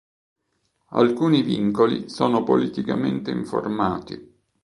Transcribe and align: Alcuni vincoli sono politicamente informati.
Alcuni 0.93 1.43
vincoli 1.43 2.09
sono 2.09 2.43
politicamente 2.43 3.29
informati. 3.29 4.35